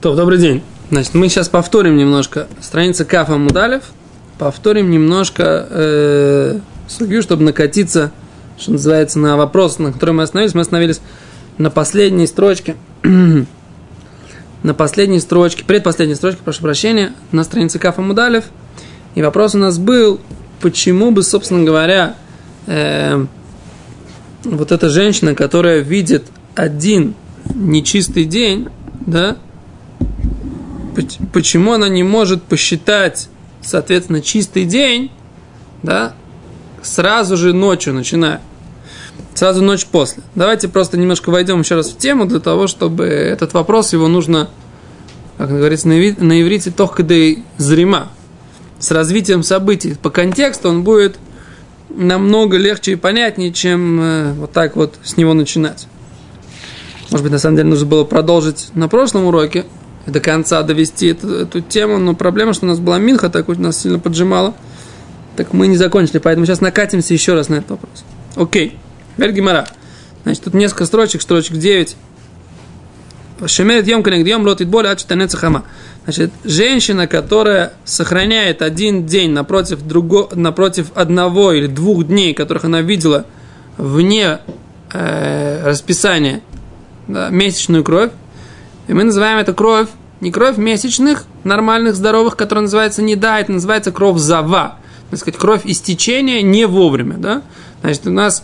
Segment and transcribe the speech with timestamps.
[0.00, 0.62] То, добрый день.
[0.92, 3.82] Значит, мы сейчас повторим немножко страница Кафа Мудалев,
[4.38, 8.12] повторим немножко э, судью, чтобы накатиться,
[8.56, 10.54] что называется, на вопрос, на который мы остановились.
[10.54, 11.00] Мы остановились
[11.58, 12.76] на последней строчке,
[14.62, 18.44] на последней строчке, предпоследней строчке, прошу прощения, на странице Кафа Мудалев.
[19.16, 20.20] И вопрос у нас был,
[20.60, 22.14] почему бы, собственно говоря,
[22.68, 23.26] э,
[24.44, 27.16] вот эта женщина, которая видит один
[27.52, 28.68] нечистый день,
[29.04, 29.38] да,
[31.32, 33.28] почему она не может посчитать,
[33.62, 35.10] соответственно, чистый день,
[35.82, 36.14] да,
[36.82, 38.40] сразу же ночью начиная.
[39.34, 40.22] Сразу ночь после.
[40.34, 44.50] Давайте просто немножко войдем еще раз в тему для того, чтобы этот вопрос, его нужно,
[45.36, 48.08] как говорится на иврите, тохкадей зрима.
[48.80, 49.96] С развитием событий.
[50.00, 51.18] По контексту он будет
[51.88, 55.88] намного легче и понятнее, чем э, вот так вот с него начинать.
[57.10, 59.64] Может быть, на самом деле нужно было продолжить на прошлом уроке,
[60.08, 63.58] до конца довести эту, эту тему, но проблема, что у нас была Минха, так вот
[63.58, 64.54] нас сильно поджимала.
[65.36, 68.04] Так мы не закончили, поэтому сейчас накатимся еще раз на этот вопрос.
[68.34, 68.76] Окей.
[69.16, 69.68] Теперь Гимара.
[70.24, 71.96] Значит, тут несколько строчек, строчек 9.
[73.46, 75.64] Шемерет йом конегдьем лотит боли ад хама.
[76.04, 82.80] Значит, женщина, которая сохраняет один день напротив, друго, напротив одного или двух дней, которых она
[82.80, 83.26] видела
[83.76, 84.40] вне
[84.92, 86.40] э, расписания
[87.06, 88.10] да, месячную кровь,
[88.88, 89.88] и мы называем это кровь,
[90.20, 94.78] не кровь месячных, нормальных, здоровых, которая называется не да, это называется кровь зава.
[95.10, 97.42] Так сказать, кровь истечения не вовремя, да?
[97.82, 98.42] Значит, у нас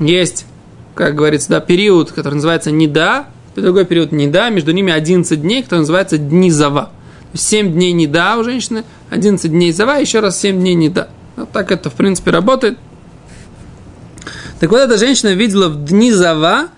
[0.00, 0.46] есть,
[0.94, 5.40] как говорится, да, период, который называется не да, другой период не да, между ними 11
[5.40, 6.90] дней, который называется дни зава.
[7.34, 11.08] 7 дней не да у женщины, 11 дней зава, еще раз 7 дней не да.
[11.36, 12.78] Вот так это, в принципе, работает.
[14.60, 16.68] Так вот, эта женщина видела в дни зава,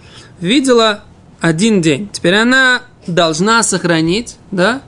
[0.41, 1.01] видела
[1.41, 2.09] один день.
[2.13, 4.83] Теперь она должна сохранить, да,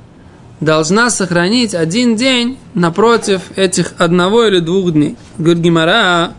[0.61, 5.17] должна сохранить один день напротив этих одного или двух дней.
[5.39, 6.35] Говорит Гимара,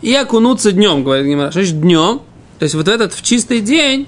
[0.00, 1.50] и окунуться днем, говорит Гимара.
[1.50, 2.20] Что значит днем?
[2.58, 4.06] То есть вот этот в чистый день,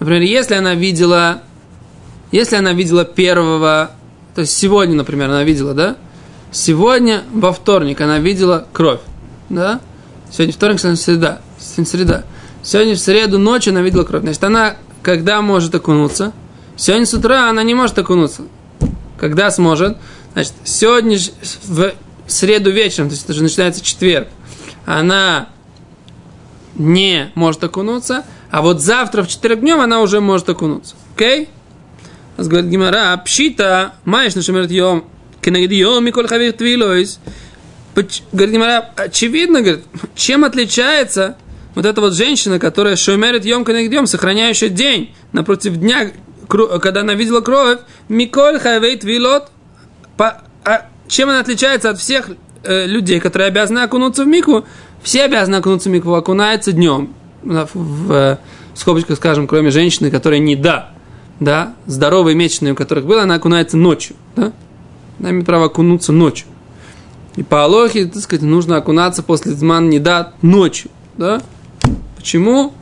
[0.00, 1.42] например, если она видела,
[2.32, 3.90] если она видела первого,
[4.34, 5.96] то есть сегодня, например, она видела, да?
[6.50, 9.00] Сегодня во вторник она видела кровь,
[9.48, 9.80] да?
[10.30, 12.24] Сегодня вторник, сегодня среда, сегодня среда.
[12.62, 14.22] Сегодня в среду ночью она видела кровь.
[14.22, 16.32] Значит, она когда может окунуться?
[16.76, 18.42] Сегодня с утра она не может окунуться.
[19.18, 19.96] Когда сможет?
[20.32, 21.18] Значит, сегодня
[21.64, 21.92] в
[22.26, 24.28] среду вечером, то есть это же начинается четверг,
[24.84, 25.48] она
[26.74, 30.96] не может окунуться, а вот завтра в четверг днем она уже может окунуться.
[31.14, 31.48] Окей?
[32.36, 32.48] Okay?
[32.48, 35.04] Говорит Гимара, пшита, маешь нашемерт йом,
[35.40, 37.20] кенегдиом, миколь хавир твилойс.
[37.94, 39.84] Говорит Гимара, очевидно, говорит,
[40.16, 41.36] чем отличается
[41.76, 46.10] вот эта вот женщина, которая шумерит йом кенегдиом, сохраняющая день напротив дня,
[46.48, 47.78] когда она видела кровь,
[48.08, 49.50] Миколь Хайвейт Вилот,
[50.16, 52.30] по, а чем она отличается от всех
[52.62, 54.64] э, людей, которые обязаны окунуться в мику?
[55.02, 57.14] Все обязаны окунуться в мику, окунается днем.
[57.42, 58.08] В, в,
[58.74, 60.90] в скобочках, скажем, кроме женщины, которая не да,
[61.40, 64.52] да, здоровые месячные, у которых было, она окунается ночью, да?
[65.20, 66.46] Она имеет право окунуться ночью.
[67.36, 71.42] И по Алохе, так сказать, нужно окунаться после зман не да ночью, да?
[72.16, 72.72] Почему?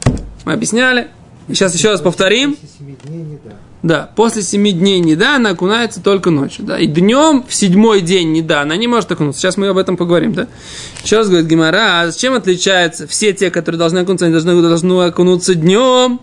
[0.44, 1.08] Мы объясняли.
[1.48, 2.56] Сейчас еще раз повторим.
[3.82, 6.64] Да, после семи дней не да, она окунается только ночью.
[6.64, 9.40] Да, и днем в седьмой день не да, она не может окунуться.
[9.40, 10.46] Сейчас мы об этом поговорим, да.
[11.02, 15.02] Еще раз говорит Гимара, а чем отличаются все те, которые должны окунуться, они должны, должны
[15.02, 16.20] окунуться днем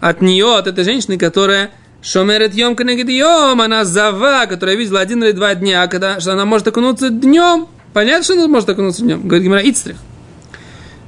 [0.00, 1.70] от нее, от этой женщины, которая
[2.02, 6.68] Шомерет йом йом, она зава, которая видела один или два дня, когда что она может
[6.68, 7.66] окунуться днем.
[7.92, 9.22] Понятно, что она может окунуться днем?
[9.26, 9.96] Говорит Гимара, Ицтрих.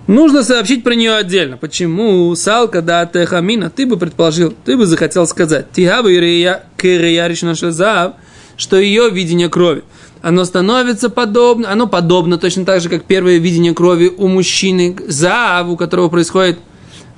[0.08, 1.58] Нужно сообщить про нее отдельно.
[1.58, 2.34] Почему?
[2.34, 3.68] Салка да техамина.
[3.68, 5.70] Ты бы предположил, ты бы захотел сказать.
[5.70, 7.30] Тигава ирия кирия
[7.70, 8.14] зав,
[8.56, 9.84] что ее видение крови.
[10.22, 15.68] Оно становится подобно, оно подобно точно так же, как первое видение крови у мужчины зав,
[15.68, 16.58] у которого происходит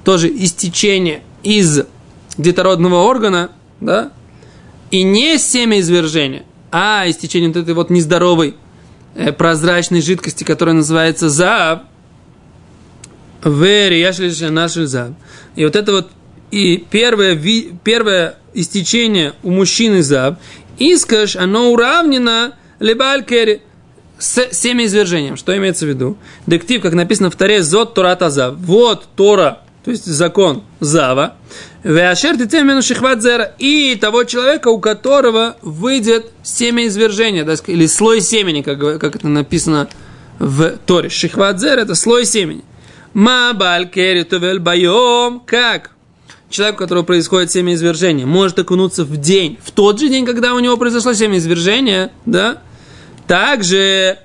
[0.05, 1.83] тоже истечение из
[2.39, 4.10] детородного органа, да,
[4.91, 8.57] и не семяизвержение, а истечение вот этой вот нездоровой
[9.15, 11.89] э, прозрачной жидкости, которая называется зав, Вери, яшли наши зав.
[15.57, 16.10] И вот это вот
[16.51, 17.41] и первое,
[17.84, 20.37] первое истечение у мужчины зав,
[20.78, 23.63] искаш, оно уравнено лебалькери
[24.19, 25.37] с семяизвержением.
[25.37, 26.19] Что имеется в виду?
[26.47, 28.57] Дектив, как написано в Таре, зот Тората зав.
[28.57, 31.36] Вот Тора, то есть закон зава.
[31.84, 33.54] Веашер тицемену шихват зера.
[33.59, 39.89] И того человека, у которого выйдет семяизвержение, или слой семени, как, как это написано
[40.39, 41.09] в Торе.
[41.09, 42.63] Шихват зера– это слой семени.
[43.15, 45.41] Мабаль керитовель байом.
[45.45, 45.92] Как?
[46.51, 50.59] человек, у которого происходит семяизвержение, может окунуться в день, в тот же день, когда у
[50.59, 52.59] него произошло семяизвержение, да,
[53.27, 54.18] также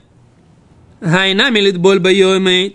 [1.00, 2.02] Гайна милит боль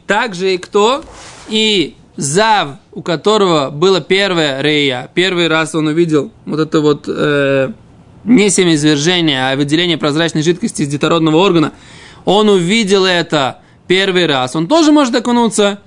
[0.06, 1.02] также и кто?
[1.48, 7.72] И Зав, у которого было первое рея, первый раз он увидел вот это вот э,
[8.24, 11.72] не семяизвержение, а выделение прозрачной жидкости из детородного органа,
[12.24, 15.80] он увидел это первый раз, он тоже может окунуться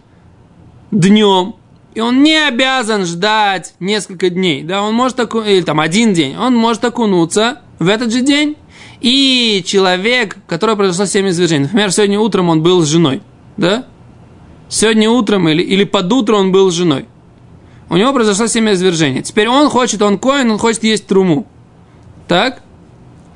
[1.00, 1.56] днем,
[1.94, 6.36] и он не обязан ждать несколько дней, да, он может окунуться, или там один день,
[6.36, 8.56] он может окунуться в этот же день.
[9.02, 13.22] И человек, который произошло семя извержений, например, сегодня утром он был с женой,
[13.58, 13.86] да,
[14.70, 17.06] сегодня утром или, или под утро он был с женой,
[17.90, 19.22] у него произошло семя извержения.
[19.22, 21.46] Теперь он хочет, он коин, он хочет есть труму.
[22.28, 22.64] Так?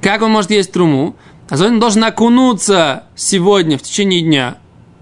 [0.01, 1.15] Как он может есть труму?
[1.49, 4.57] А он должен окунуться сегодня, в течение дня.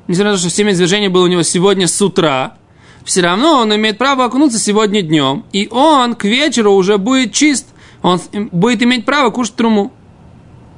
[0.08, 2.58] Несмотря на то, что семя извержения было у него сегодня с утра,
[3.04, 5.46] все равно он имеет право окунуться сегодня днем.
[5.52, 7.68] И он к вечеру уже будет чист.
[8.02, 8.20] Он
[8.52, 9.92] будет иметь право кушать труму.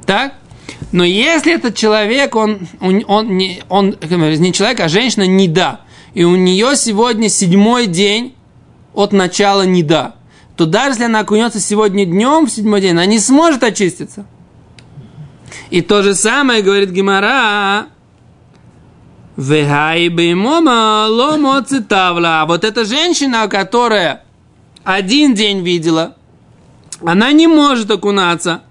[0.05, 0.33] Так?
[0.91, 5.81] Но если этот человек, он, он, он, не, он не человек, а женщина, не да.
[6.13, 8.35] И у нее сегодня седьмой день
[8.93, 10.15] от начала не да.
[10.55, 14.25] То даже если она окунется сегодня днем в седьмой день, она не сможет очиститься.
[15.69, 17.87] И то же самое говорит Гимара.
[22.45, 24.23] Вот эта женщина, которая
[24.83, 26.15] один день видела,
[27.05, 28.63] она не может окунаться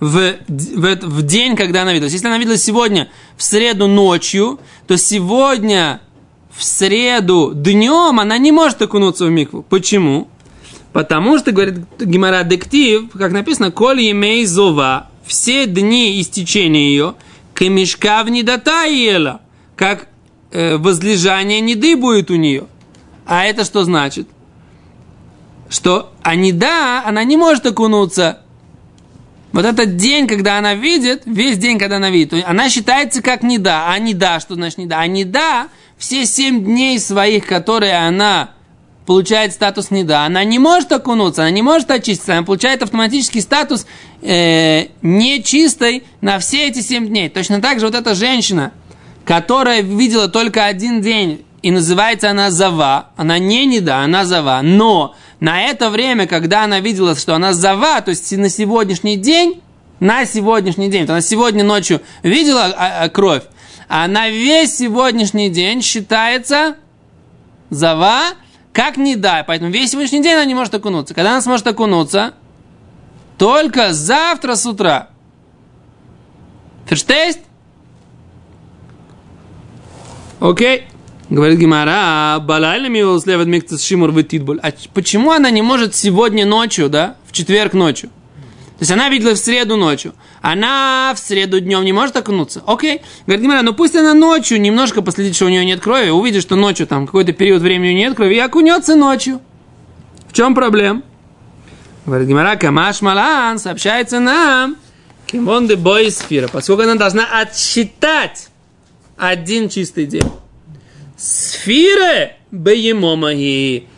[0.00, 2.08] в, в, в день, когда она видела.
[2.08, 6.00] Если она видела сегодня в среду ночью, то сегодня
[6.50, 9.62] в среду днем она не может окунуться в микву.
[9.62, 10.28] Почему?
[10.92, 17.14] Потому что, говорит Гимара Дектив, как написано, «Коль емей зова» все дни истечения ее,
[17.54, 19.40] камешка в недота ела,
[19.76, 20.08] как
[20.50, 22.66] э, возлежание неды будет у нее.
[23.26, 24.26] А это что значит?
[25.68, 28.42] Что а неда, она не может окунуться.
[29.52, 33.90] Вот этот день, когда она видит, весь день, когда она видит, она считается как неда.
[33.90, 35.00] А неда, что значит неда?
[35.00, 38.50] А неда, все семь дней своих, которые она
[39.06, 43.86] получает статус неда, она не может окунуться, она не может очиститься, она получает автоматический статус
[44.20, 47.28] э, нечистой на все эти семь дней.
[47.28, 48.72] Точно так же вот эта женщина,
[49.26, 55.16] которая видела только один день, и называется она Зава, она не неда, она Зава, но
[55.40, 59.60] на это время, когда она видела, что она Зава, то есть на сегодняшний день,
[59.98, 63.42] на сегодняшний день, то она сегодня ночью видела а, а, кровь,
[63.88, 66.76] а на весь сегодняшний день считается
[67.68, 68.22] Зава,
[68.72, 69.42] как не дай.
[69.42, 71.14] Поэтому весь сегодняшний день она не может окунуться.
[71.14, 72.34] Когда она сможет окунуться?
[73.38, 75.08] Только завтра с утра.
[76.86, 77.40] Ферштейст?
[80.40, 80.84] Окей.
[81.28, 84.60] Говорит Гимара, балайла мил слевет микцес шимур вытитбуль.
[84.62, 88.10] А почему она не может сегодня ночью, да, в четверг ночью?
[88.78, 90.14] То есть она видела в среду ночью.
[90.42, 92.62] Она в среду днем не может окунуться.
[92.66, 93.00] Окей.
[93.26, 96.56] Говорит Гимара, ну пусть она ночью немножко последит, что у нее нет крови, увидит, что
[96.56, 99.40] ночью там какой-то период времени нет крови, и окунется ночью.
[100.28, 101.02] В чем проблема?
[102.04, 104.76] Говорит Гимара, Камаш Малан сообщается нам,
[105.26, 108.48] Кимон де Бойсфира, поскольку она должна отсчитать
[109.16, 110.30] один чистый день.
[111.16, 113.88] Сфире беемомаги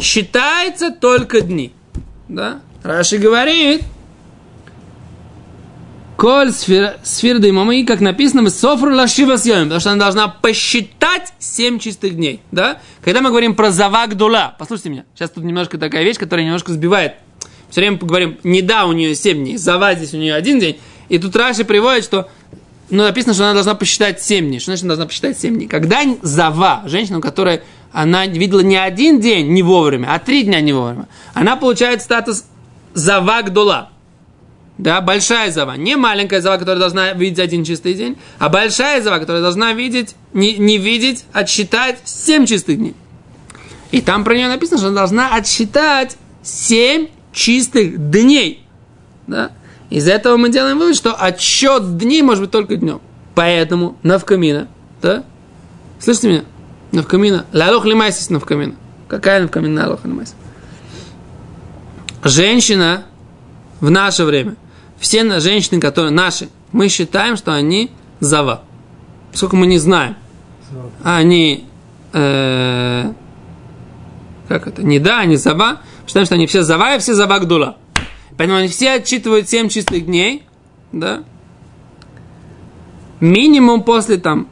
[0.00, 1.72] считается только дни.
[2.28, 2.60] Да?
[2.82, 3.82] Раши говорит,
[6.22, 11.80] Коль сфер, сфер дымомы, как написано, софру лашива съем, потому что она должна посчитать 7
[11.80, 12.80] чистых дней, да?
[13.02, 16.70] Когда мы говорим про завак дула, послушайте меня, сейчас тут немножко такая вещь, которая немножко
[16.72, 17.14] сбивает.
[17.70, 20.78] Все время говорим, не да, у нее 7 дней, зава здесь у нее один день,
[21.08, 22.30] и тут Раши приводит, что
[22.96, 24.58] ну, написано, что она должна посчитать 7 дней.
[24.60, 25.66] Что значит, она должна посчитать 7 дней?
[25.66, 30.72] Когда зава, женщина, которая она видела не один день не вовремя, а три дня не
[30.72, 32.44] вовремя, она получает статус
[32.94, 33.92] завак дула
[34.78, 39.18] да, большая зава, не маленькая зава, которая должна видеть один чистый день, а большая зава,
[39.18, 42.94] которая должна видеть, не, не видеть, отсчитать семь чистых дней.
[43.90, 48.66] И там про нее написано, что она должна отсчитать семь чистых дней.
[49.26, 49.52] Да?
[49.92, 53.02] Из этого мы делаем вывод, что отсчет дней может быть только днем.
[53.34, 54.66] Поэтому навкамина,
[55.02, 55.22] да?
[56.00, 56.44] Слышите меня?
[56.92, 57.44] Навкамина.
[57.52, 58.74] Лалох лимайсис навкамина.
[59.06, 60.34] Какая навкамина лалох лимайсис?
[62.24, 63.04] Женщина
[63.80, 64.56] в наше время
[64.98, 68.62] все женщины, которые наши, мы считаем, что они зава.
[69.30, 70.16] Поскольку мы не знаем,
[71.02, 71.66] они
[72.14, 73.12] э,
[74.48, 77.76] как это, не да, они зава, считаем, что они все зава и все зава гдула.
[78.36, 80.42] Поэтому они все отчитывают 7 чистых дней,
[80.92, 81.24] да,
[83.20, 84.48] минимум после там,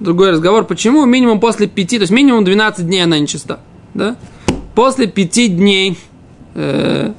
[0.00, 3.60] другой разговор, почему, минимум после 5, то есть минимум 12 дней она нечиста,
[3.94, 4.16] да,
[4.74, 5.98] после пяти дней,
[6.54, 7.12] э,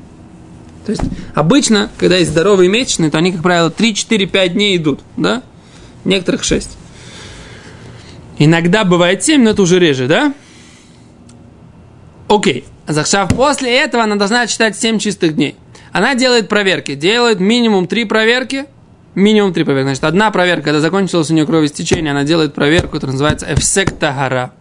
[0.85, 1.03] то есть
[1.33, 5.43] обычно, когда есть здоровые месячные, то они, как правило, 3, 4, 5 дней идут, да?
[6.03, 6.77] Некоторых 6.
[8.37, 10.33] Иногда бывает 7, но это уже реже, да?
[12.27, 12.65] Окей.
[12.85, 15.55] Захшав после этого она должна считать 7 чистых дней.
[15.93, 16.95] Она делает проверки.
[16.95, 18.65] Делает минимум 3 проверки.
[19.15, 19.85] Минимум 3 проверки.
[19.85, 24.53] Значит, одна проверка, когда закончилось у нее кровоистечение, она делает проверку, которая называется эфсектагара.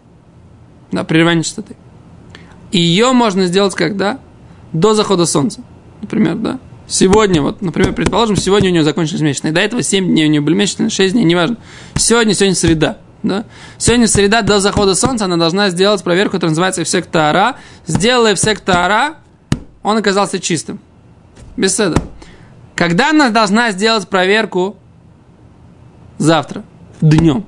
[0.91, 1.75] Да, прерывание частоты.
[2.71, 4.19] Ее можно сделать когда?
[4.71, 5.61] До захода солнца.
[6.01, 6.59] Например, да.
[6.87, 9.53] Сегодня, вот, например, предположим, сегодня у нее закончились месячные.
[9.53, 11.57] До этого 7 дней у нее были месячные, 6 дней, неважно.
[11.95, 12.97] Сегодня, сегодня среда.
[13.23, 13.45] Да?
[13.79, 17.55] Сегодня среда до захода солнца она должна сделать проверку, которая называется эфсек Таара.
[17.87, 19.15] Сделала эфсек Таара,
[19.81, 20.79] он оказался чистым.
[21.57, 22.01] Без седа.
[22.75, 24.75] Когда она должна сделать проверку?
[26.17, 26.63] Завтра,
[27.01, 27.45] днем.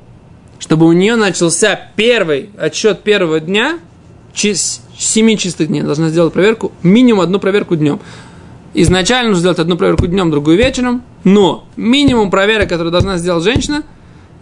[0.60, 3.80] Чтобы у нее начался первый отчет первого дня,
[4.34, 5.82] 7 чистых дней.
[5.82, 8.00] Должна сделать проверку, минимум одну проверку днем.
[8.74, 13.84] Изначально нужно сделать одну проверку днем, другую вечером, но минимум проверок, который должна сделать женщина,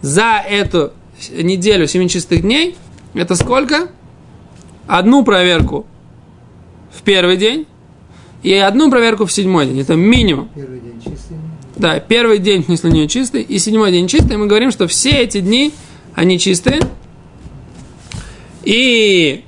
[0.02, 0.92] за эту
[1.30, 2.76] неделю 7 чистых дней,
[3.14, 3.88] это сколько?
[4.86, 5.86] Одну проверку
[6.92, 7.66] в первый день
[8.44, 9.80] и одну проверку в седьмой день.
[9.80, 10.48] Это минимум.
[10.54, 11.36] Первый день чистый.
[11.76, 14.36] Да, первый день, у нее чистый, и седьмой день чистый.
[14.36, 15.72] Мы говорим, что все эти дни,
[16.14, 16.80] они чистые.
[18.62, 19.44] И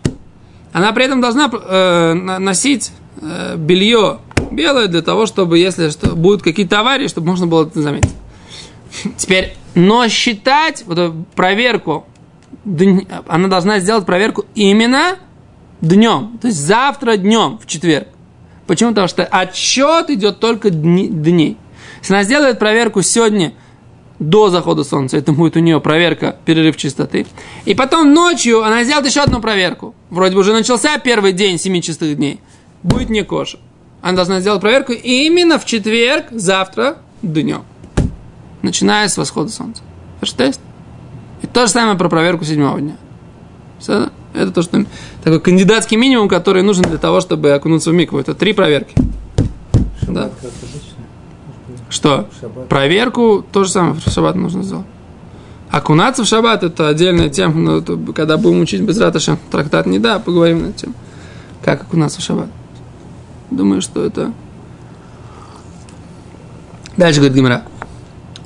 [0.73, 2.91] она при этом должна э, носить
[3.23, 4.19] э, белье
[4.51, 8.11] белое для того, чтобы, если что, будут какие-то аварии, чтобы можно было это заметить.
[9.17, 12.07] Теперь но считать вот эту проверку,
[13.29, 15.19] она должна сделать проверку именно
[15.83, 16.39] днем.
[16.41, 18.09] То есть завтра днем, в четверг.
[18.67, 18.91] Почему?
[18.91, 21.57] Потому что отчет идет только дни, дней.
[22.01, 23.53] Если она сделает проверку сегодня
[24.19, 27.27] до захода солнца, это будет у нее проверка, перерыв чистоты.
[27.65, 29.95] И потом ночью она сделает еще одну проверку.
[30.11, 32.41] Вроде бы уже начался первый день семи чистых дней.
[32.83, 33.59] Будет не коша.
[34.03, 37.63] Она должна сделать проверку именно в четверг, завтра, днем
[38.67, 39.83] начиная с восхода солнца.
[40.21, 40.61] Ферштест.
[41.43, 42.97] И то же самое про проверку седьмого дня.
[43.79, 44.85] Все, это то, что
[45.27, 48.21] такой кандидатский минимум, который нужен для того, чтобы окунуться в микву.
[48.21, 48.95] Это три проверки.
[50.01, 50.31] Шаббат, да.
[51.91, 52.29] Что?
[52.41, 52.69] Шаббат.
[52.69, 54.87] Проверку то же самое в шаббат нужно сделать.
[55.69, 59.99] Окунаться в шаббат это отдельная тема, но это, когда будем учить без раташа трактат не
[59.99, 60.95] да, поговорим над тем,
[61.61, 62.49] как окунаться в шаббат.
[63.51, 64.33] Думаю, что это...
[66.97, 67.65] Дальше говорит Гимара.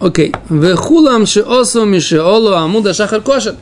[0.01, 0.35] Окей.
[0.49, 3.57] Вехулам шиосу мишиолу амуда шахар кошер.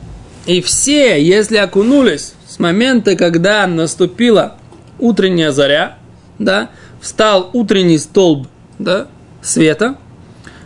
[0.45, 4.57] И все, если окунулись с момента, когда наступила
[4.99, 5.97] утренняя заря,
[6.39, 9.07] да, встал утренний столб, да,
[9.41, 9.95] света,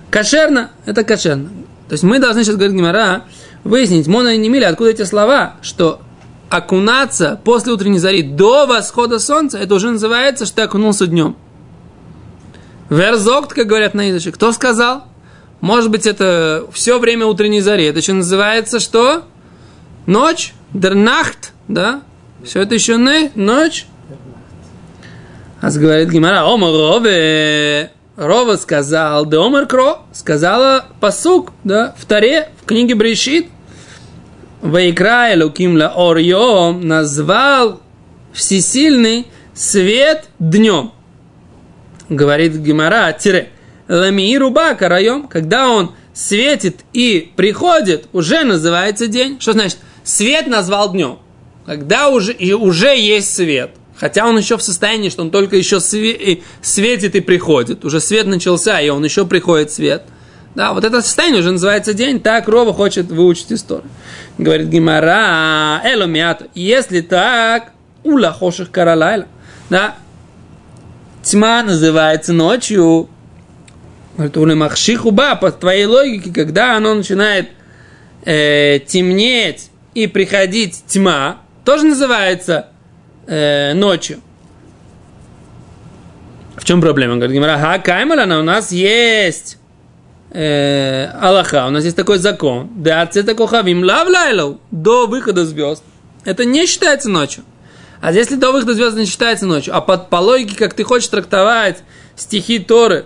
[0.10, 1.50] кошерно, это кошерно.
[1.90, 3.26] То есть мы должны сейчас, говорить Гимара,
[3.64, 6.02] выяснить, Мона и Немиля, откуда эти слова, что
[6.50, 11.36] окунаться после утренней зари до восхода солнца, это уже называется, что ты окунулся днем.
[12.90, 14.32] Верзокт, как говорят на языке.
[14.32, 15.04] Кто сказал?
[15.62, 17.86] Может быть, это все время утренней зари.
[17.86, 19.26] Это еще называется что?
[20.08, 20.56] Ночь?
[20.74, 22.02] Дернахт, да?
[22.44, 23.86] Все это еще не ночь?
[25.62, 27.92] А говорит Гимара, Омар Рове.
[28.16, 33.48] Рова сказал, да Омар Кро, сказала посук, да, в Таре, в книге Брешит.
[34.62, 37.82] Вайкра Элуким ла Орьем назвал
[38.34, 40.92] всесильный свет днем.
[42.10, 43.50] Говорит Гимара, тире.
[43.88, 49.40] Ламииру бака райом, когда он светит и приходит, уже называется день.
[49.40, 49.80] Что значит?
[50.04, 51.20] Свет назвал днем.
[51.66, 53.72] Когда уже, и уже есть свет.
[53.96, 57.86] Хотя он еще в состоянии, что он только еще светит и приходит.
[57.86, 60.04] Уже свет начался, и он еще приходит свет.
[60.56, 62.20] Да, вот это состояние уже называется день.
[62.20, 63.90] Так Рова хочет выучить историю.
[64.38, 66.48] Говорит Гимара, эломиат.
[66.54, 67.72] Если так,
[68.04, 69.28] ула хоших каралайла.
[69.70, 69.96] Да,
[71.24, 73.10] тьма называется ночью.
[74.16, 77.50] Говорит, у Махшихуба, по твоей логике, когда оно начинает
[78.26, 82.68] э, темнеть и приходить тьма, тоже называется
[83.28, 84.20] э, ночью.
[86.56, 87.16] В чем проблема?
[87.16, 89.58] Говорит Гимара, ха, каймалана, у нас есть
[90.32, 92.70] э, Аллаха, у нас есть такой закон.
[92.76, 94.08] Да, отце кохавим лав
[94.72, 95.84] до выхода звезд.
[96.26, 97.44] Это не считается ночью.
[98.02, 101.08] А если до выхода звезд не считается ночью, а под, по логике, как ты хочешь
[101.08, 101.84] трактовать
[102.16, 103.06] стихи Торы,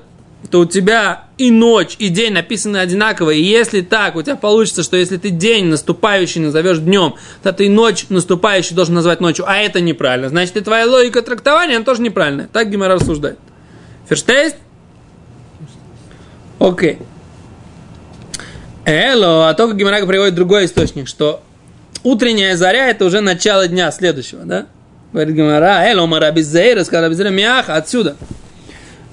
[0.50, 3.32] то у тебя и ночь, и день написаны одинаково.
[3.32, 7.70] И если так, у тебя получится, что если ты день наступающий назовешь днем, то ты
[7.70, 10.30] ночь наступающий должен назвать ночью, а это неправильно.
[10.30, 12.50] Значит, и твоя логика трактования, она тоже неправильная.
[12.52, 13.40] Так Гимара рассуждает.
[14.08, 14.56] Ферштейст?
[16.60, 17.00] Окей.
[18.86, 21.44] Эло, а только Гимара приводит другой источник, что
[22.04, 24.68] утренняя заря это уже начало дня следующего, да?
[25.12, 28.16] Говорит Гимара, эль омар абизейра, сказал абизейра, мяха, отсюда.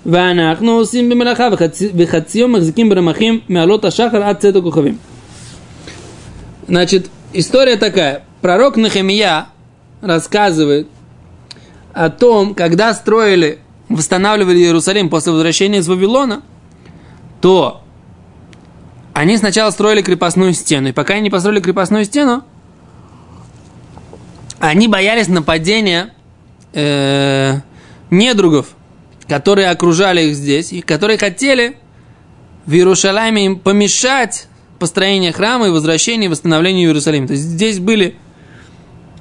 [0.06, 4.98] ואנחנו עושים במלאכה וחצי, וחצי יום מחזיקים ברמחים מעלות השחר עד צאת הכוכבים.
[6.68, 8.22] Значит, история такая.
[8.42, 9.48] Пророк Нахемия
[10.02, 10.88] рассказывает
[11.94, 16.44] о том, когда строили, восстанавливали Иерусалим после возвращения из Вавилона,
[17.42, 17.82] то
[19.14, 20.90] они сначала строили крепостную стену.
[20.90, 22.44] И пока они не построили крепостную стену,
[24.60, 26.14] они боялись нападения
[26.74, 27.56] э,
[28.12, 28.76] недругов,
[29.29, 31.77] которые окружали их здесь, и которые хотели
[32.67, 34.47] в Иерусалиме им помешать
[34.79, 37.27] построению храма и возвращению и восстановлению Иерусалима.
[37.27, 38.17] То есть здесь были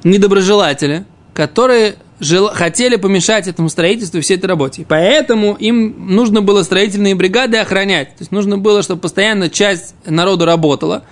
[0.03, 2.50] недоброжелатели, которые жел...
[2.50, 4.86] хотели помешать этому строительству и всей этой работе.
[4.88, 8.10] Поэтому им нужно было строительные бригады охранять.
[8.10, 11.03] То есть нужно было, чтобы постоянно часть народу работала,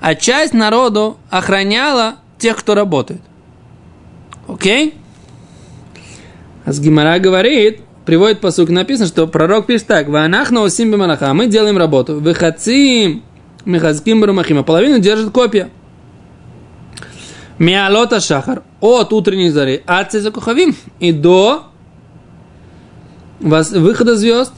[0.00, 3.20] а часть народу охраняла тех, кто работает.
[4.48, 4.94] Окей?
[6.64, 11.46] А с говорит, приводит посук, написано, что пророк пишет так, «Ванах на усим биманаха», мы
[11.46, 13.22] делаем работу, «Выхацим
[13.64, 15.70] мехазким барумахим», а половину держит копья.
[17.58, 21.66] Миалота шахар, от утренней зари, от цезакухавим, и до
[23.40, 24.52] выхода звезд,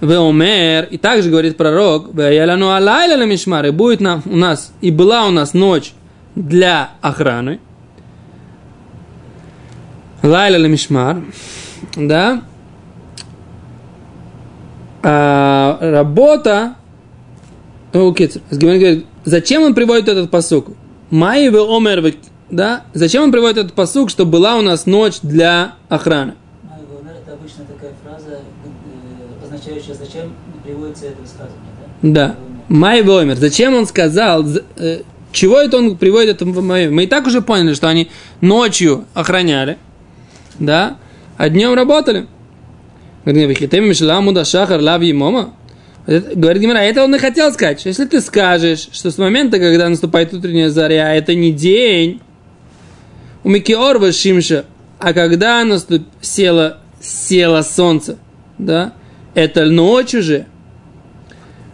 [0.00, 5.26] Веомер, и также говорит пророк, Веяляну алайля мишмар, и будет нам, у нас, и была
[5.26, 5.92] у нас ночь
[6.34, 7.60] для охраны.
[10.22, 11.22] Лайля мишмар,
[11.94, 12.42] да,
[15.08, 16.74] а, работа,
[17.92, 20.70] говорит, зачем он приводит этот посук?
[21.10, 22.14] Майве омер,
[22.50, 22.82] да?
[22.92, 26.34] Зачем он приводит этот посук, что была у нас ночь для охраны?
[26.64, 30.32] Майве омер это обычно такая фраза, э, означающая, зачем
[30.64, 31.70] приводится это высказывание,
[32.02, 32.08] да?
[32.10, 32.34] Да.
[32.68, 33.36] Майве омер.
[33.36, 34.44] Зачем он сказал,
[34.76, 36.90] э, чего это он приводит это мое?
[36.90, 38.10] Мы и так уже поняли, что они
[38.40, 39.78] ночью охраняли,
[40.58, 40.96] да,
[41.36, 42.26] а днем работали.
[46.06, 47.84] Говорит Гимара, это он и хотел сказать.
[47.84, 52.20] Если ты скажешь, что с момента, когда наступает утренняя заря, это не день,
[53.42, 54.64] у Микиорва Шимша,
[55.00, 56.02] а когда наступ...
[56.20, 58.18] село, село солнце,
[58.58, 58.92] да,
[59.34, 60.46] это ночь уже.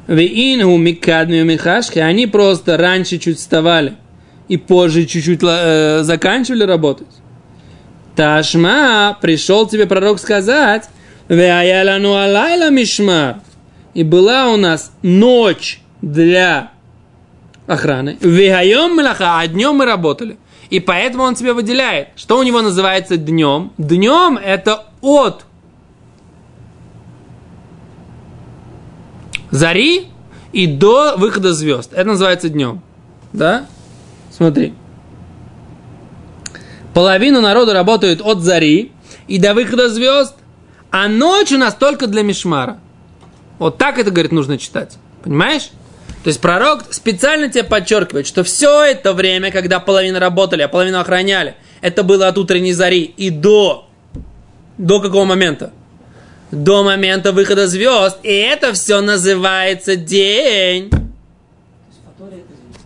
[0.06, 3.94] Веингу Микадмию Михашки, они просто раньше чуть вставали
[4.48, 7.08] и позже чуть-чуть э, заканчивали работать.
[8.16, 10.88] Ташма, пришел тебе пророк сказать,
[11.28, 13.36] алайла мишмар.
[13.94, 16.72] И была у нас ночь для
[17.66, 18.16] охраны.
[18.20, 20.38] Веайом млаха, а днем мы работали.
[20.70, 22.08] И поэтому он тебе выделяет.
[22.16, 23.72] Что у него называется днем?
[23.76, 25.44] Днем это от
[29.50, 30.08] зари
[30.52, 31.92] и до выхода звезд.
[31.92, 32.80] Это называется днем.
[33.32, 33.66] Да?
[34.30, 34.74] Смотри.
[36.94, 38.92] Половина народа работает от зари
[39.28, 40.36] и до выхода звезд,
[40.92, 42.78] а ночь у нас только для Мишмара.
[43.58, 44.98] Вот так это, говорит, нужно читать.
[45.24, 45.70] Понимаешь?
[46.22, 51.00] То есть пророк специально тебе подчеркивает, что все это время, когда половина работали, а половину
[51.00, 53.88] охраняли, это было от утренней зари и до.
[54.76, 55.72] До какого момента?
[56.50, 58.18] До момента выхода звезд.
[58.22, 60.90] И это все называется день.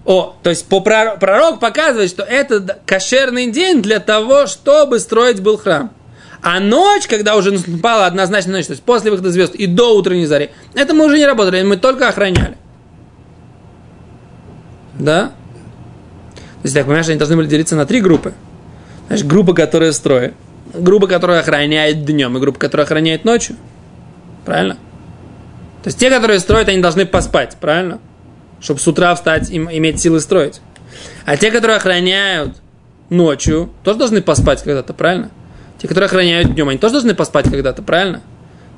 [0.04, 5.58] О, то есть по пророк показывает, что это кошерный день для того, чтобы строить был
[5.58, 5.90] храм.
[6.48, 10.26] А ночь, когда уже наступала однозначно ночь, то есть после выхода звезд и до утренней
[10.26, 12.56] зари, это мы уже не работали, мы только охраняли.
[14.96, 15.32] Да?
[16.36, 18.32] То есть, так понимаешь, они должны были делиться на три группы.
[19.08, 20.34] Знаешь, группа, которая строит,
[20.72, 23.56] группа, которая охраняет днем, и группа, которая охраняет ночью.
[24.44, 24.74] Правильно?
[25.82, 27.98] То есть те, которые строят, они должны поспать, правильно?
[28.60, 30.60] Чтобы с утра встать и иметь силы строить.
[31.24, 32.56] А те, которые охраняют
[33.10, 35.32] ночью, тоже должны поспать когда-то, правильно?
[35.78, 38.18] Те, которые охраняют днем, они тоже должны поспать когда-то, правильно?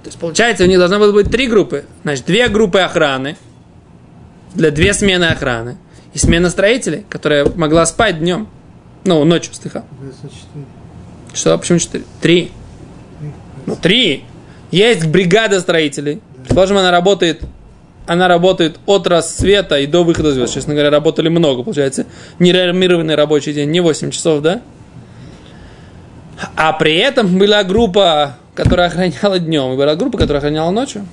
[0.03, 1.85] То есть, получается, у них должно было быть три группы.
[2.03, 3.37] Значит, две группы охраны,
[4.55, 5.77] для две смены охраны,
[6.15, 8.49] и смена строителей, которая могла спать днем.
[9.05, 9.85] Ну, ночью, стыха.
[11.35, 11.57] Что?
[11.59, 12.05] Почему четыре?
[12.21, 12.51] Три.
[13.67, 14.25] Ну, три.
[14.71, 16.21] Есть бригада строителей.
[16.51, 17.43] Сложим, она работает
[18.09, 20.55] она работает от рассвета и до выхода звезд.
[20.55, 22.07] Честно говоря, работали много, получается.
[22.39, 24.63] Нерормированный рабочий день, не 8 часов, да?
[26.57, 31.07] А при этом была группа, которая охраняла днем, и была группа, которая охраняла ночью.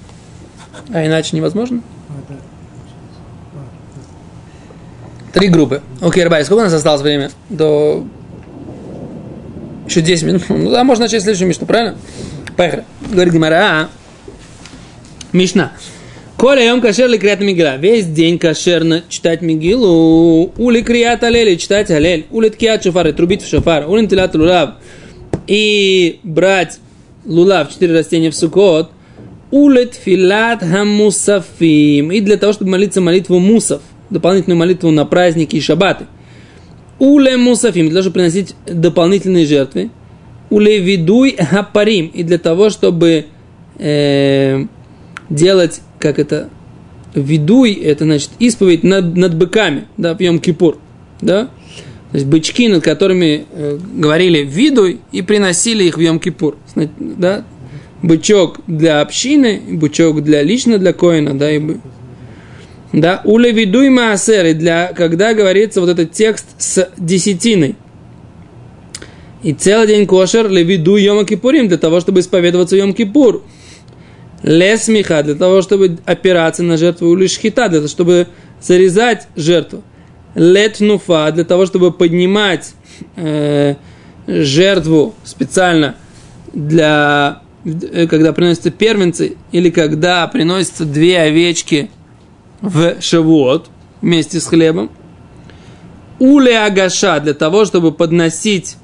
[0.94, 1.82] А иначе невозможно.
[5.34, 5.82] Три группы.
[6.02, 7.30] Окей, Рабай, сколько у нас осталось времени?
[7.50, 8.06] До...
[9.88, 10.44] Еще 10 минут.
[10.50, 11.98] Ну да, можно начать следующую Мишну, правильно?
[12.56, 12.86] Поехали.
[13.12, 13.90] Говорит Гимара.
[15.34, 15.74] Мишна.
[16.38, 17.76] Коля йом кашер ли криат мигила.
[17.78, 20.52] Весь день кошерно читать мигилу.
[20.58, 22.26] Ули криат алели, читать алель.
[22.32, 23.90] Ули ткиат шофар, трубить в шофар.
[23.90, 24.76] Ули тилат лулав
[25.48, 26.80] и брать
[27.26, 28.92] лулав, четыре растения в сукот,
[29.52, 35.62] улет филат хамусафим, и для того, чтобы молиться молитву мусов, дополнительную молитву на праздники и
[35.62, 36.06] шабаты.
[37.00, 39.90] Уле мусафим, для того, чтобы приносить дополнительные жертвы.
[40.50, 43.26] Уле видуй хапарим, и для того, чтобы
[43.78, 44.66] э,
[45.30, 46.50] делать, как это,
[47.14, 50.78] видуй, это значит исповедь над, над быками, да, в Йом-Кипур,
[51.22, 51.50] да,
[52.16, 56.56] то есть бычки, над которыми э, говорили видуй и приносили их в Йом-Кипур,
[56.98, 57.44] да,
[58.02, 61.82] бычок для общины, бычок для лично для коина, да, и бы.
[62.94, 67.76] Да, уле видуй маасер, для, когда говорится вот этот текст с десятиной.
[69.44, 73.44] И целый день кошер левиду Йома Кипурим, для того, чтобы исповедоваться Йом Кипур.
[74.42, 78.28] Лесмиха, для того, чтобы опираться на жертву или шхита, для того, чтобы
[78.62, 79.84] зарезать жертву.
[80.36, 82.74] Летнуфа, для того, чтобы поднимать
[83.16, 83.76] э,
[84.28, 85.96] жертву специально
[86.54, 91.90] для э, когда приносятся первенцы, или когда приносятся две овечки
[92.62, 93.70] в шавуот
[94.02, 94.92] вместе с хлебом.
[96.20, 98.78] Уле агаша для того, чтобы подносить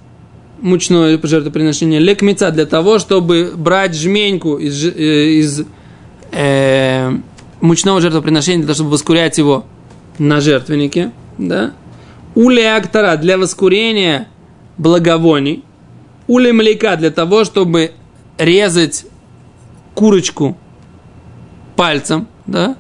[0.61, 5.65] мучное жертвоприношение, лекмица для того, чтобы брать жменьку из, э, из
[6.31, 7.11] э,
[7.61, 9.65] мучного жертвоприношения, для того, чтобы воскурять его
[10.17, 11.11] на жертвеннике,
[11.47, 11.73] да?
[12.35, 14.27] Уле актара для воскурения
[14.77, 15.63] благовоний,
[16.27, 17.91] уле млека для того, чтобы
[18.37, 19.05] резать
[19.93, 20.57] курочку
[21.75, 22.75] пальцем, да?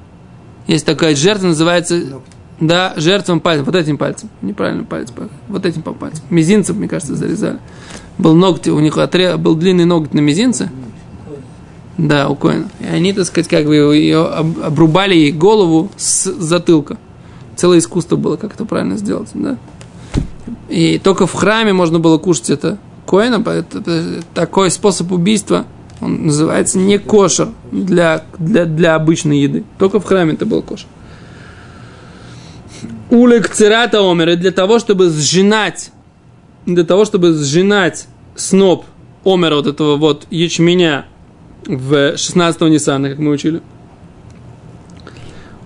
[0.67, 2.21] Есть такая жертва, называется
[2.61, 5.09] да, жертвам пальцем, вот этим пальцем, неправильно палец,
[5.47, 6.23] вот этим по пальцем.
[6.29, 7.59] Мизинцем, мне кажется, зарезали.
[8.17, 10.69] Был ногти, у них отре, был длинный ноготь на мизинце.
[11.97, 12.69] Да, у Коина.
[12.79, 16.97] И они, так сказать, как бы ее обрубали ей голову с затылка.
[17.61, 19.55] Целое искусство было, как это правильно сделать, да.
[20.67, 25.67] И только в храме можно было кушать это Коина, это, такой способ убийства,
[26.01, 29.63] он называется не кошер для, для, для обычной еды.
[29.77, 30.87] Только в храме это был кошер.
[33.11, 35.91] Улек цирата омера для того, чтобы сжинать,
[36.65, 38.85] для того, чтобы сжинать сноп
[39.23, 41.05] омера вот этого вот ячменя
[41.67, 43.61] в 16-го Ниссана, как мы учили.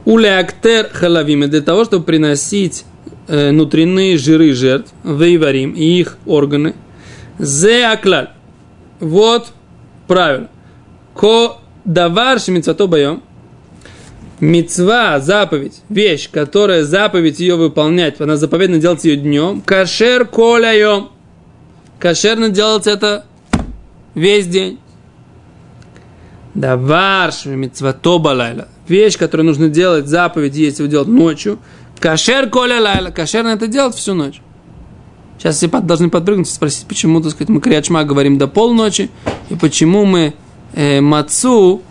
[0.05, 2.85] Улеактер халавим для того, чтобы приносить
[3.27, 6.75] э, внутренние жиры жертв, вейварим и их органы.
[7.39, 8.29] Зе аклаль.
[8.99, 9.47] Вот
[10.07, 10.49] правильно.
[11.13, 13.23] Ко давар шмицато боем–
[14.39, 21.09] Мецва, заповедь, вещь, которая заповедь ее выполнять, она заповедно делать ее днем, кашер коляем.
[21.99, 23.25] Кошерно делать это
[24.13, 24.79] весь день.
[26.53, 28.67] Даварш мецвато балайла.
[28.87, 31.59] Вещь, которую нужно делать, заповедь, если вы делать ночью.
[31.99, 33.09] Кашер коля лайла.
[33.09, 34.41] Кошерно это делать всю ночь.
[35.37, 39.09] Сейчас все должны подпрыгнуть и спросить, почему, так сказать, мы криачма говорим до полночи,
[39.49, 40.33] и почему мы
[40.73, 41.81] э, мацу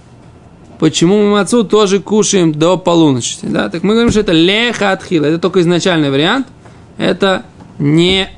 [0.78, 3.38] почему мы мацу тоже кушаем до полуночи.
[3.42, 3.68] Да?
[3.68, 5.24] Так мы говорим, что это леха отхила.
[5.24, 6.46] Это только изначальный вариант.
[6.98, 7.44] Это
[7.78, 8.28] не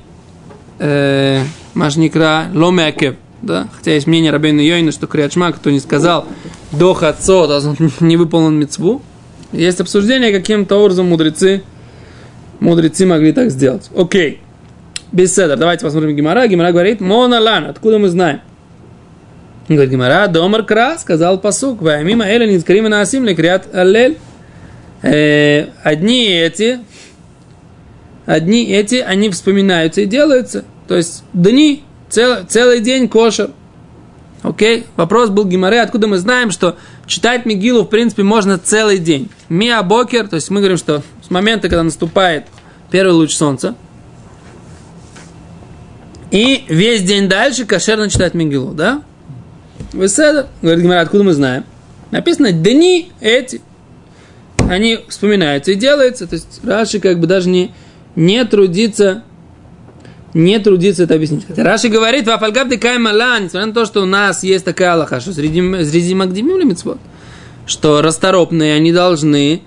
[0.79, 1.43] э,
[1.75, 3.17] машникра ломекев.
[3.43, 3.69] Да?
[3.77, 6.27] Хотя есть мнение Рабейна Йойна, что Криачма, кто не сказал
[6.73, 9.03] до хацо, то не выполнен мецву.
[9.53, 11.63] Есть обсуждение, каким-то образом мудрецы,
[12.61, 13.91] мудрецы могли так сделать.
[13.97, 14.41] Окей.
[15.13, 15.57] Беседа.
[15.57, 16.47] Давайте посмотрим Гимара.
[16.47, 17.67] Гимара говорит, Моналан.
[17.67, 18.41] Откуда мы знаем?
[19.69, 24.19] Говорит Гимара, Домар Кра, сказал посук, Ваймима Эля Низкарима Наасим Лекриат Аллель.
[25.03, 26.79] Э, одни эти,
[28.27, 30.65] одни эти, они вспоминаются и делаются.
[30.87, 33.51] То есть дни, цел, целый день кошер.
[34.47, 34.87] Окей?
[34.95, 39.29] Вопрос был Гимаре, откуда мы знаем, что читать Мигилу, в принципе, можно целый день.
[39.49, 42.47] Миа Бокер, то есть мы говорим, что с момента, когда наступает
[42.93, 43.75] первый луч солнца,
[46.31, 49.03] и весь день дальше кошерно читать Мигилу, да?
[49.93, 50.49] Веседа.
[50.63, 51.65] Говорит Гимара, откуда мы знаем?
[52.13, 53.61] Написано, дни эти.
[54.59, 56.29] Они вспоминаются и делаются.
[56.29, 57.73] То есть Раши как бы даже не,
[58.15, 59.25] не трудится
[60.37, 61.47] не трудится это объяснить.
[61.57, 65.33] Раши говорит, вафальгаб ты каймала, несмотря на то, что у нас есть такая аллаха, что
[65.33, 66.99] среди, среди магдимим митцвот,
[67.67, 69.63] что расторопные они должны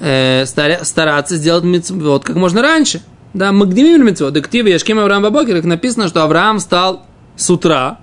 [0.00, 3.02] э, стараться сделать митцвот как можно раньше.
[3.34, 7.04] Да, магдимим митцвот, дективы Яшким Авраам Бабокер, как написано, что Авраам стал
[7.36, 7.98] с утра,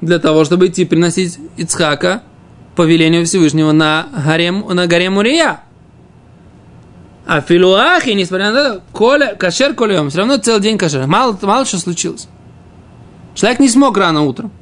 [0.00, 2.22] для того, чтобы идти приносить Ицхака
[2.74, 5.60] по велению Всевышнего на горе, на горе Мурия.
[7.26, 11.06] А филуахи, несмотря на это, коля, кашер колем, все равно целый день кашер.
[11.06, 12.28] Мало, мало что случилось.
[13.34, 14.52] Человек не смог рано утром.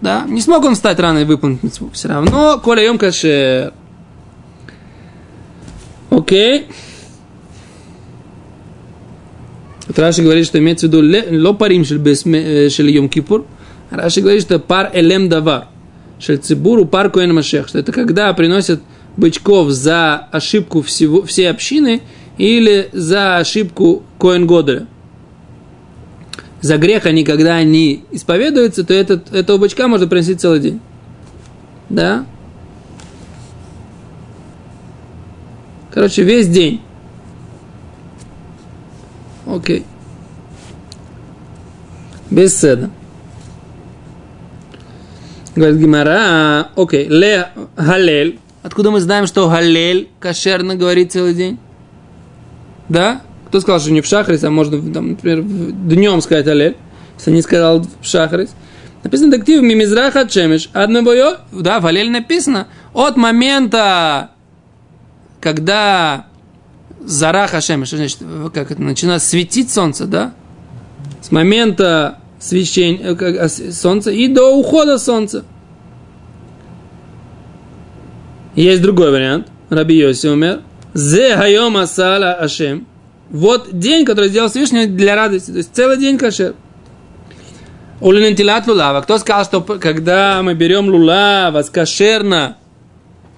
[0.00, 1.90] Да, не смог он встать рано и выполнить митцву.
[1.92, 3.72] Все равно коля ем кашер.
[6.10, 6.66] Окей.
[9.96, 13.46] Раши говорит, что имеется в виду ло парим шель йом кипур.
[13.90, 15.68] Раши говорит, что пар элем давар.
[16.18, 17.68] Шель цибуру пар коэн машех.
[17.68, 18.80] Что это когда приносят
[19.16, 22.02] бычков за ошибку всего, всей общины
[22.38, 24.86] или за ошибку коэн года.
[26.60, 30.80] За грех они, когда они исповедуются, то этот, этого бычка можно приносить целый день.
[31.90, 32.24] Да?
[35.92, 36.80] Короче, весь день.
[39.46, 39.84] Окей.
[42.30, 42.90] Без седа.
[45.54, 48.40] Говорит Гимара, окей, ле галель.
[48.64, 51.58] Откуда мы знаем, что галель кошерно говорит целый день?
[52.88, 53.20] Да?
[53.48, 56.74] Кто сказал, что не в шахрис, а можно, там, например, днем сказать галель,
[57.18, 58.54] если не сказал в шахрис.
[59.02, 60.70] Написано дактив мимизраха чемеш.
[60.72, 62.68] Одно бою, да, в галель написано.
[62.94, 64.30] От момента,
[65.42, 66.28] когда
[67.04, 68.20] Зара Хашем, что значит,
[68.54, 70.32] как это, начинает светить солнце, да?
[71.20, 75.44] С момента свечения э, солнца и до ухода солнца.
[78.54, 79.48] Есть другой вариант.
[79.70, 80.60] Раби Йоси умер.
[80.92, 82.86] Зе хайом асала ашем.
[83.30, 85.50] Вот день, который сделал Всевышний для радости.
[85.50, 86.54] То есть целый день кашер.
[88.00, 89.00] Улинентилат лулава.
[89.00, 92.58] Кто сказал, что когда мы берем лулава с кошерно,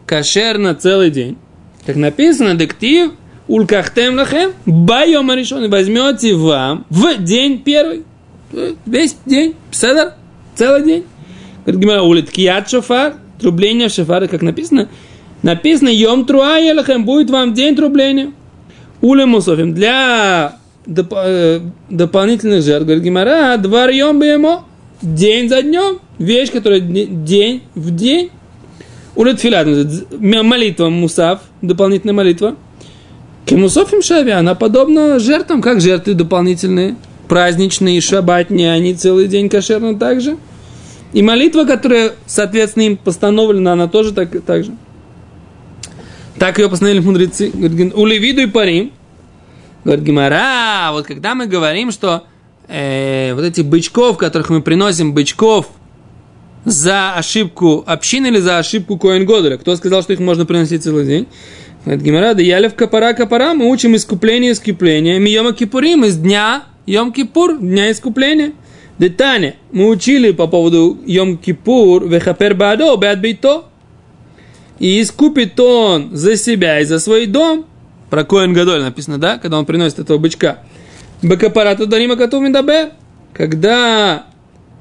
[0.07, 1.39] кошерно целый день,
[1.87, 3.13] как написано, дектив,
[3.49, 8.05] улкахтем лахем, байом решен, возьмете вам в день первый.
[8.87, 10.15] Весь день, седер,
[10.55, 11.05] целый день.
[11.65, 14.89] Говорит Гимара, улит кият шофар, трубление шофара, как написано,
[15.43, 18.33] написано, йом труая лахем, будет вам день трубления.
[19.01, 24.65] Уле мусофим, для доп, э, дополнительных жертв, говорит Гимара, двор йом бемо,
[25.03, 28.31] день за днем, вещь, которая день в день.
[29.15, 29.67] Улет филат,
[30.19, 32.57] молитва мусав, дополнительная молитва.
[33.47, 36.97] Кемусофим шави, она подобна жертвам, как жертвы дополнительные,
[37.29, 40.37] праздничные, шабатные, они целый день кошерны также.
[41.17, 44.73] И молитва, которая, соответственно, им постановлена, она тоже так, так же.
[46.39, 47.51] Так ее постановили мудрецы.
[47.95, 48.93] Улевиду и парим.
[49.83, 52.25] Говорит Гимара, вот когда мы говорим, что
[52.69, 55.69] э, вот эти бычков, которых мы приносим, бычков
[56.67, 61.07] за ошибку общины или за ошибку Коэн Годера, кто сказал, что их можно приносить целый
[61.07, 61.29] день?
[61.87, 65.19] Говорит Гимара, да ялев капара капара, мы учим искупление искупления.
[65.19, 68.53] Ми йома кипурим из дня Йом Кипур, дня искупления.
[68.99, 73.65] Детане, мы учили по поводу Йом Кипур, вехапер бадо, бад бейто.
[74.79, 77.67] И искупит он за себя и за свой дом.
[78.11, 79.39] Про Коэн Гадоль написано, да?
[79.39, 80.61] Когда он приносит этого бычка.
[81.23, 82.93] Бакапарату Дарима Катуми Дабе.
[83.33, 84.27] Когда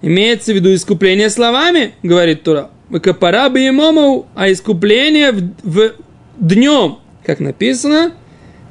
[0.02, 2.70] имеется в виду искупление словами, говорит Тура.
[2.90, 5.94] Бакапара Биемомау, а искупление в, в
[6.38, 8.12] днем, как написано,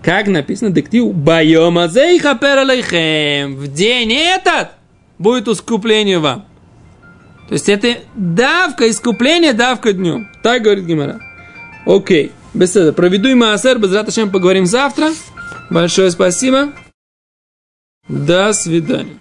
[0.03, 4.69] как написано, дектив, байома алейхем, в день этот
[5.19, 6.47] будет искупление вам.
[7.49, 10.29] То есть это давка, искупление, давка днем.
[10.43, 11.21] Так говорит Гимара.
[11.87, 12.93] Окей, беседа.
[12.93, 13.93] Проведу и Маасер, без
[14.31, 15.11] поговорим завтра.
[15.71, 16.73] Большое спасибо.
[18.09, 19.19] До свидания.